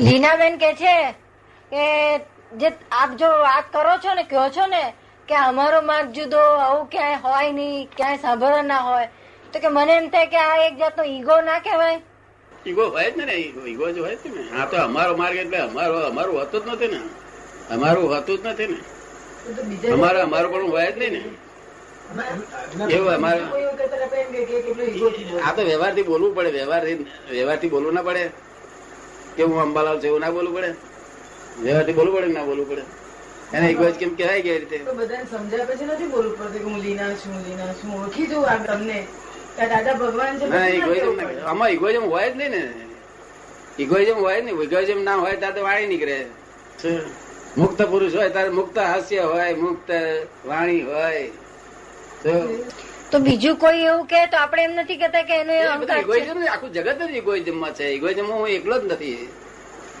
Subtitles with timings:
[0.00, 0.96] લીનાબેન કે છે
[1.70, 1.84] કે
[2.60, 4.84] જે આપ જો વાત કરો છો ને કહો છો ને
[5.28, 9.08] કે અમારો માર્ગ જુદો આવું ક્યાંય હોય નહીં ક્યાંય સાંભળવા ના હોય.
[9.52, 12.00] તો કે મને એમ થાય કે આ એક જાતનો ઈગો ના કહેવાય.
[12.66, 13.34] ઈગો હોય જ ને
[13.66, 14.42] ઈગો જ હોય ને.
[14.56, 17.00] આ તો અમારો માર્ગ એટલે અમારો અમારું હોતું જ નથી ને.
[17.70, 18.78] અમારું હોતું જ નથી ને.
[19.94, 21.22] અમારે અમારું પણ હોય જ નહીં ને.
[22.94, 23.42] એવું અમારે
[25.46, 26.98] આ તો વ્યવહારથી બોલવું પડે વ્યવહારથી
[27.30, 28.24] વ્યવહારથી બોલવું ના પડે.
[29.36, 30.70] કે હું અંબાલાલ છું એવું ના બોલવું પડે?
[31.62, 32.84] વ્યવહારથી બોલવું પડે ના બોલવું પડે?
[33.54, 34.78] એને એક જ કેમ કહેવાય કે રીતે?
[34.98, 38.58] બધાને સમજાય પછી નથી બોલવું પડતું કે હું લીના છું લીના છું ઓળખી જવું આ
[38.66, 38.98] તમને.
[39.56, 40.44] દાદા ભગવાન છે
[41.46, 42.62] આમાં ઇગોઇઝમ હોય જ નહીં ને.
[43.78, 46.18] ઇગોઇઝમ હોય જ ઇગોઇઝમ ના હોય ત્યારે તો વાણી નીકળે.
[47.56, 49.88] મુક્ત પુરુષ હોય ત્યારે મુક્ત હાસ્ય હોય મુક્ત
[50.48, 51.30] વાણી હોય?
[53.10, 57.00] તો બીજું કોઈ એવું કે તો આપણે એમ નથી કેતા કે એનો બધું આખું જગત
[57.02, 57.84] જ ઇગોઇઝમમાં છે.
[57.96, 59.28] ઇગોઇઝમ હું એકલો જ નથી.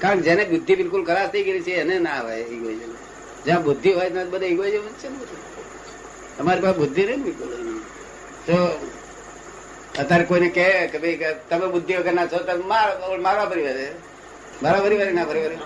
[0.00, 2.92] કારણ જેને બુદ્ધિ બિલકુલ ખરાબ થઈ ગઈ છે એને ના હોય ઇગોઇઝમ
[3.44, 5.08] જ્યાં બુદ્ધિ હોય ત્યાં બધા ઇગોઇઝમ જ છે
[6.36, 7.50] તમારી પાસે બુદ્ધિ નહીં ને બિલકુલ.
[8.46, 8.56] તો
[10.00, 13.86] અત્યારે કોઈને કહે કે ભાઈ તમે બુદ્ધિ વગર ના છો તમે મારા મારવા પરિવારે
[14.62, 15.56] મારા પરિવારે ના પરિવારે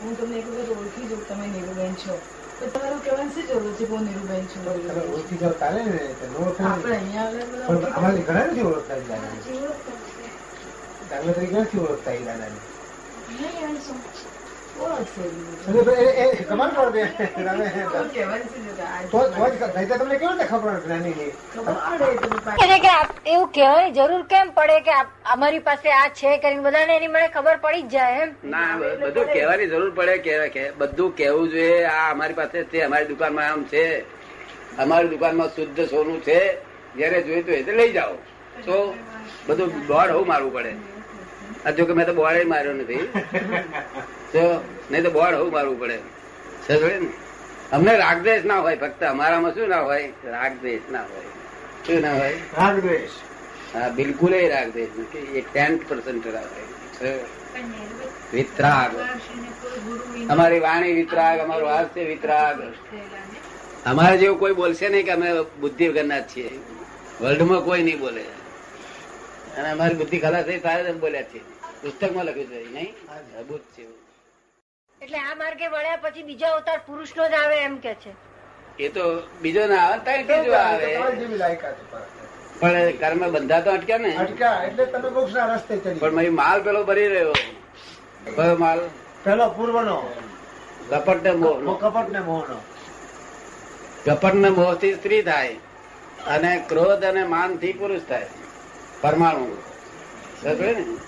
[0.00, 2.14] હું તમને એક વખત ઓળખી જઉં તમે નીરુબેન છો.
[2.62, 6.94] તમારું કહેવાનું શું જરૂર છે કે હું નીરુબેન છું ઓળખી જાવ ચાલે ને આપણે ને.
[6.94, 8.98] અહીંયા આગળ અમારે ઘણા નથી ઓળખતા
[11.10, 12.60] દાખલા તરીકે નથી ઓળખતા એ દાદાને.
[14.80, 16.68] એ- એ શું
[19.86, 20.10] જરૂર?
[23.26, 24.90] એવું કેમ પડે કે
[25.24, 28.34] અમારી પાસે આ છે કરીને બધાને એની મને ખબર પડી જ જાય એમ.
[28.44, 31.84] ના બધું કેવાની જરૂર પડે કે કે બધું કેવું જોઈએ.
[31.84, 34.00] આ અમારી પાસે છે અમારી દુકાનમાં આમ છે.
[34.78, 36.56] અમારી દુકાનમાં શુદ્ધ સોનું છે.
[36.96, 38.12] જયારે જોઈતું હોય તો લઈ જાઓ.
[38.64, 38.94] તો
[39.48, 40.74] બધું દોડ હોવું મારવું પડે.
[41.76, 43.08] જો કે મેં તો બોર્ડ માર્યો નથી.
[44.32, 45.98] તો નહીં તો બોર્ડ હોવું મારવું પડે.
[46.98, 47.08] ને?
[47.72, 49.04] અમને રાગદ્વેષ ના હોય ફક્ત.
[49.04, 50.12] અમારામાં શું ના હોય?
[50.24, 51.24] રાગદ્વેષ ના હોય.
[51.86, 52.32] શું ના હોય?
[52.32, 53.10] રાગદ્વેષ
[53.76, 55.18] હા બિલકુલ રાગદ્વેષ નથી.
[55.18, 56.44] એક ટેન પર્સન્ટ રાગ
[58.34, 58.90] વિતરાગ.
[60.30, 62.62] અમારી વાણી વિતરાગ અમારું હાસ્ય વિતરાગ.
[63.86, 66.50] અમારે જેવું કોઈ બોલશે નહીં કે અમે બુદ્ધિ વગરના જ છીએ.
[67.20, 68.24] વર્લ્ડમાં કોઈ નહીં બોલે.
[69.58, 71.42] અને અમારી બુદ્ધિ ખલાસ થઈ તારે બોલ્યા છીએ
[71.82, 72.94] પુસ્તકમાં લખ્યું છે નહીં?
[73.40, 73.82] અદભુત છે
[75.00, 78.12] એટલે આ માર્ગે વળ્યા પછી બીજો અવતાર પુરુષનો જ આવે એમ કે છે.
[78.78, 79.04] એ તો
[79.42, 80.88] બીજો ના આવે ત્યાં ત્રીજો આવે.
[82.60, 82.90] પણ.
[82.98, 84.16] કર્મ બંધા તો અટક્યા ને?
[84.16, 87.32] અટક્યા એટલે તમે મોક્ષના રસ્તે ચડી પણ મારી માલ પેલો ભરી રહ્યો.
[88.34, 88.80] કયો માલ.
[89.24, 89.96] પેલો પૂર્વનો.
[90.90, 92.58] કપટ ને મોહ કપટ ને મોહનો.
[94.06, 95.56] કપટ ને મોહથી સ્ત્રી થાય
[96.26, 98.28] અને ક્રોધ અને માનથી પુરુષ થાય.
[99.02, 99.46] પરમાણુ.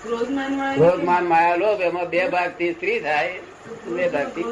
[0.03, 3.35] ક્રોધમાન ક્રોધ માન માયા લોભ એમાં બે ભાગથી સ્ત્રી થાય.
[3.97, 4.45] બે ભાગથી.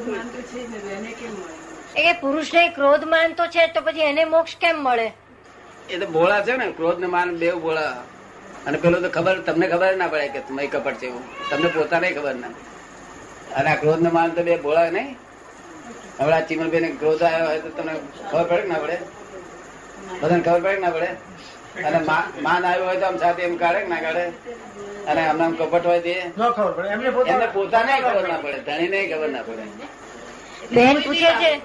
[2.03, 5.07] એ પુરુષ ને ક્રોધ માન તો છે તો પછી એને મોક્ષ કેમ મળે?
[5.89, 7.95] એ તો ભોળા છે ને ક્રોધ ને માન બે ભોળા.
[8.67, 11.23] અને પેલો તો ખબર તમને ખબર ના પડે કે તમે કપટ છે એવું.
[11.49, 12.53] તમને પોતાને ખબર ના
[13.55, 15.15] અને આ ક્રોધ ને માન તો બે ભોળા નહીં.
[16.19, 17.93] હવે આ ને ક્રોધ આવ્યો હોય તો તમને
[18.31, 18.97] ખબર પડે ના પડે?
[20.21, 21.09] બધાને ખબર પડે ના પડે?
[21.79, 24.33] અને માન આવ્યું હોય તો આમ સાથે એમ કાઢે ના કાઢે?
[25.07, 26.31] અને આમ કપટ હોય તે.
[26.37, 26.91] ખબર પડે.
[26.91, 27.11] એમને
[27.49, 29.63] પોતાને ખબર ના પડે ધણીને ખબર ના પડે.
[30.71, 31.61] બેન પૂછે છે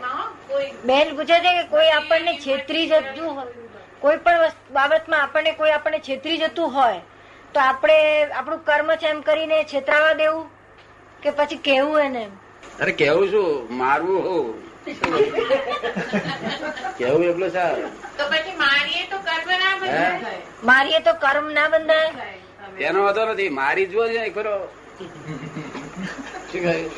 [0.85, 3.47] બેન પૂછે છે કે કોઈ આપણને છેતરી જતું હોય
[4.03, 7.03] કોઈ પણ બાબતમાં આપણને કોઈ આપણને છેતરી જતું હોય
[7.55, 10.49] તો આપણે આપણું કર્મ છે એમ કરીને છેતરાવા દેવું?
[11.23, 12.31] કે પછી કેવું એને
[12.81, 14.63] અરે કેવું શું મારવું હું.
[16.99, 17.91] કેવું એટલું સારું?
[18.17, 19.76] તો પછી મારીએ તો કર્મ ના હે?
[19.76, 19.76] બંધાય
[20.65, 22.13] મારીએ તો કર્મ ના બંધાય.
[22.81, 23.49] એનો વાંધો નથી.
[23.49, 24.55] મારી જુઓ છે ખરો.
[26.53, 26.91] શું કહ્યું